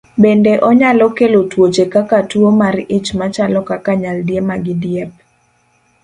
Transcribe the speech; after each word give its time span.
Bende 0.21 0.53
onyalo 0.69 1.07
kelo 1.17 1.39
tuoche 1.51 1.85
kaka 1.93 2.17
tuwo 2.29 2.49
mar 2.61 2.75
ich 2.97 3.09
machalo 3.19 3.59
kaka 3.69 3.91
nyaldiema 4.01 4.55
gi 4.63 4.73
diep. 4.83 5.11